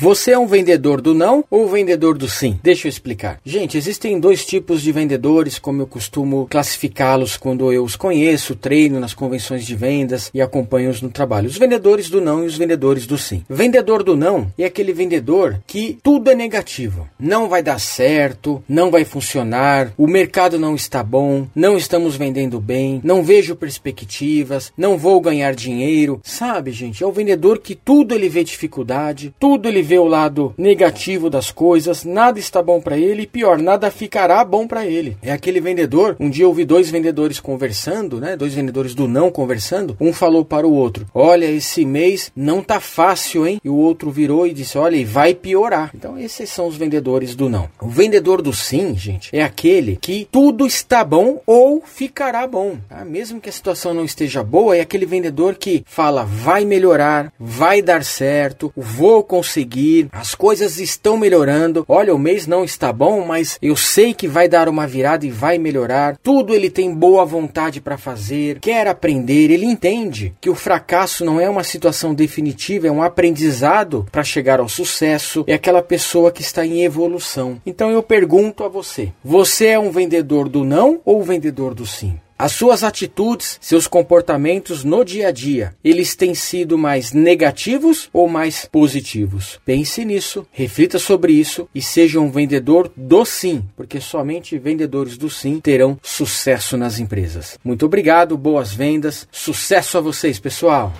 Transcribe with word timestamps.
Você 0.00 0.30
é 0.30 0.38
um 0.38 0.46
vendedor 0.46 1.02
do 1.02 1.12
não 1.12 1.44
ou 1.50 1.68
vendedor 1.68 2.16
do 2.16 2.26
sim? 2.26 2.58
Deixa 2.62 2.88
eu 2.88 2.88
explicar. 2.88 3.38
Gente, 3.44 3.76
existem 3.76 4.18
dois 4.18 4.46
tipos 4.46 4.80
de 4.80 4.90
vendedores, 4.90 5.58
como 5.58 5.82
eu 5.82 5.86
costumo 5.86 6.46
classificá-los 6.48 7.36
quando 7.36 7.70
eu 7.70 7.84
os 7.84 7.96
conheço, 7.96 8.54
treino 8.54 8.98
nas 8.98 9.12
convenções 9.12 9.66
de 9.66 9.76
vendas 9.76 10.30
e 10.32 10.40
acompanho-os 10.40 11.02
no 11.02 11.10
trabalho. 11.10 11.48
Os 11.48 11.58
vendedores 11.58 12.08
do 12.08 12.18
não 12.18 12.42
e 12.42 12.46
os 12.46 12.56
vendedores 12.56 13.06
do 13.06 13.18
sim. 13.18 13.44
Vendedor 13.46 14.02
do 14.02 14.16
não 14.16 14.50
é 14.56 14.64
aquele 14.64 14.94
vendedor 14.94 15.60
que 15.66 15.98
tudo 16.02 16.30
é 16.30 16.34
negativo. 16.34 17.06
Não 17.18 17.46
vai 17.46 17.62
dar 17.62 17.78
certo, 17.78 18.64
não 18.66 18.90
vai 18.90 19.04
funcionar, 19.04 19.92
o 19.98 20.06
mercado 20.06 20.58
não 20.58 20.74
está 20.74 21.02
bom, 21.02 21.46
não 21.54 21.76
estamos 21.76 22.16
vendendo 22.16 22.58
bem, 22.58 23.02
não 23.04 23.22
vejo 23.22 23.54
perspectivas, 23.54 24.72
não 24.78 24.96
vou 24.96 25.20
ganhar 25.20 25.54
dinheiro. 25.54 26.22
Sabe, 26.24 26.72
gente, 26.72 27.04
é 27.04 27.06
o 27.06 27.12
vendedor 27.12 27.58
que 27.58 27.74
tudo 27.74 28.14
ele 28.14 28.30
vê 28.30 28.42
dificuldade, 28.42 29.34
tudo 29.38 29.68
ele 29.68 29.89
vê 29.90 29.98
o 29.98 30.06
lado 30.06 30.54
negativo 30.56 31.28
das 31.28 31.50
coisas, 31.50 32.04
nada 32.04 32.38
está 32.38 32.62
bom 32.62 32.80
para 32.80 32.96
ele 32.96 33.22
e 33.22 33.26
pior, 33.26 33.58
nada 33.58 33.90
ficará 33.90 34.44
bom 34.44 34.64
para 34.64 34.86
ele. 34.86 35.16
É 35.20 35.32
aquele 35.32 35.60
vendedor. 35.60 36.16
Um 36.20 36.30
dia 36.30 36.44
eu 36.44 36.48
ouvi 36.48 36.64
dois 36.64 36.88
vendedores 36.88 37.40
conversando, 37.40 38.20
né? 38.20 38.36
Dois 38.36 38.54
vendedores 38.54 38.94
do 38.94 39.08
não 39.08 39.32
conversando. 39.32 39.96
Um 40.00 40.12
falou 40.12 40.44
para 40.44 40.64
o 40.64 40.72
outro: 40.72 41.08
"Olha, 41.12 41.46
esse 41.46 41.84
mês 41.84 42.30
não 42.36 42.62
tá 42.62 42.78
fácil, 42.78 43.44
hein?" 43.44 43.60
E 43.64 43.68
o 43.68 43.74
outro 43.74 44.12
virou 44.12 44.46
e 44.46 44.54
disse: 44.54 44.78
"Olha, 44.78 45.04
vai 45.04 45.34
piorar". 45.34 45.90
Então 45.92 46.16
esses 46.16 46.48
são 46.50 46.68
os 46.68 46.76
vendedores 46.76 47.34
do 47.34 47.48
não. 47.48 47.68
O 47.82 47.88
vendedor 47.88 48.42
do 48.42 48.52
sim, 48.52 48.96
gente, 48.96 49.34
é 49.34 49.42
aquele 49.42 49.96
que 49.96 50.28
tudo 50.30 50.68
está 50.68 51.02
bom 51.02 51.40
ou 51.44 51.82
ficará 51.84 52.46
bom. 52.46 52.76
Tá? 52.88 53.04
Mesmo 53.04 53.40
que 53.40 53.48
a 53.48 53.52
situação 53.52 53.92
não 53.92 54.04
esteja 54.04 54.44
boa, 54.44 54.76
é 54.76 54.82
aquele 54.82 55.04
vendedor 55.04 55.56
que 55.56 55.82
fala: 55.84 56.22
"Vai 56.24 56.64
melhorar, 56.64 57.32
vai 57.40 57.82
dar 57.82 58.04
certo, 58.04 58.72
vou 58.76 59.24
conseguir 59.24 59.79
as 60.12 60.34
coisas 60.34 60.78
estão 60.78 61.16
melhorando. 61.16 61.84
Olha, 61.88 62.14
o 62.14 62.18
mês 62.18 62.46
não 62.46 62.64
está 62.64 62.92
bom, 62.92 63.24
mas 63.24 63.58
eu 63.60 63.76
sei 63.76 64.14
que 64.14 64.28
vai 64.28 64.48
dar 64.48 64.68
uma 64.68 64.86
virada 64.86 65.26
e 65.26 65.30
vai 65.30 65.58
melhorar. 65.58 66.16
Tudo 66.22 66.54
ele 66.54 66.70
tem 66.70 66.94
boa 66.94 67.24
vontade 67.24 67.80
para 67.80 67.98
fazer, 67.98 68.58
quer 68.60 68.86
aprender, 68.86 69.50
ele 69.50 69.66
entende 69.66 70.32
que 70.40 70.50
o 70.50 70.54
fracasso 70.54 71.24
não 71.24 71.40
é 71.40 71.48
uma 71.48 71.64
situação 71.64 72.14
definitiva, 72.14 72.86
é 72.86 72.90
um 72.90 73.02
aprendizado 73.02 74.06
para 74.10 74.24
chegar 74.24 74.60
ao 74.60 74.68
sucesso. 74.68 75.44
É 75.46 75.54
aquela 75.54 75.82
pessoa 75.82 76.30
que 76.30 76.42
está 76.42 76.64
em 76.64 76.84
evolução. 76.84 77.60
Então 77.64 77.90
eu 77.90 78.02
pergunto 78.02 78.64
a 78.64 78.68
você: 78.68 79.12
você 79.24 79.66
é 79.68 79.78
um 79.78 79.90
vendedor 79.90 80.48
do 80.48 80.64
não 80.64 81.00
ou 81.04 81.22
vendedor 81.22 81.74
do 81.74 81.86
sim? 81.86 82.18
As 82.40 82.52
suas 82.52 82.82
atitudes, 82.82 83.58
seus 83.60 83.86
comportamentos 83.86 84.82
no 84.82 85.04
dia 85.04 85.28
a 85.28 85.30
dia, 85.30 85.74
eles 85.84 86.16
têm 86.16 86.34
sido 86.34 86.78
mais 86.78 87.12
negativos 87.12 88.08
ou 88.14 88.26
mais 88.26 88.64
positivos? 88.64 89.60
Pense 89.62 90.02
nisso, 90.06 90.46
reflita 90.50 90.98
sobre 90.98 91.34
isso 91.34 91.68
e 91.74 91.82
seja 91.82 92.18
um 92.18 92.30
vendedor 92.30 92.90
do 92.96 93.26
sim, 93.26 93.62
porque 93.76 94.00
somente 94.00 94.58
vendedores 94.58 95.18
do 95.18 95.28
sim 95.28 95.60
terão 95.60 95.98
sucesso 96.02 96.78
nas 96.78 96.98
empresas. 96.98 97.58
Muito 97.62 97.84
obrigado, 97.84 98.38
boas 98.38 98.72
vendas, 98.72 99.28
sucesso 99.30 99.98
a 99.98 100.00
vocês, 100.00 100.38
pessoal! 100.38 100.94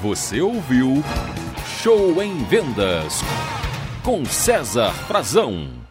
Você 0.00 0.40
ouviu 0.40 1.04
Show 1.82 2.22
em 2.22 2.42
Vendas 2.44 3.20
com 4.02 4.24
César 4.24 4.90
Frazão. 5.06 5.83